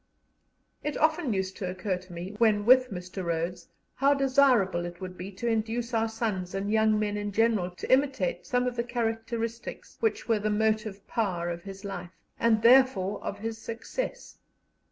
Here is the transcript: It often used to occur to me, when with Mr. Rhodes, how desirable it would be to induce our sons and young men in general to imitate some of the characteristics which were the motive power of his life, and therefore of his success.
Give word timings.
It 0.83 0.97
often 0.97 1.31
used 1.31 1.57
to 1.57 1.69
occur 1.69 1.97
to 1.99 2.11
me, 2.11 2.31
when 2.39 2.65
with 2.65 2.89
Mr. 2.89 3.23
Rhodes, 3.23 3.67
how 3.93 4.15
desirable 4.15 4.83
it 4.83 4.99
would 4.99 5.15
be 5.15 5.31
to 5.33 5.47
induce 5.47 5.93
our 5.93 6.09
sons 6.09 6.55
and 6.55 6.71
young 6.71 6.97
men 6.97 7.17
in 7.17 7.31
general 7.31 7.69
to 7.75 7.93
imitate 7.93 8.47
some 8.47 8.65
of 8.65 8.75
the 8.75 8.83
characteristics 8.83 9.97
which 9.99 10.27
were 10.27 10.39
the 10.39 10.49
motive 10.49 11.05
power 11.05 11.51
of 11.51 11.61
his 11.61 11.85
life, 11.85 12.17
and 12.39 12.63
therefore 12.63 13.23
of 13.23 13.37
his 13.37 13.59
success. 13.59 14.39